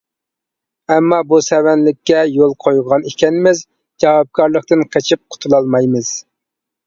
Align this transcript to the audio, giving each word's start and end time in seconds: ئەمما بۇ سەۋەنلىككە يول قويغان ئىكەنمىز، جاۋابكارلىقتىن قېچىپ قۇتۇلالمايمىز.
ئەمما 0.93 1.17
بۇ 1.33 1.39
سەۋەنلىككە 1.47 2.21
يول 2.37 2.55
قويغان 2.65 3.05
ئىكەنمىز، 3.11 3.61
جاۋابكارلىقتىن 4.05 4.83
قېچىپ 4.97 5.23
قۇتۇلالمايمىز. 5.35 6.11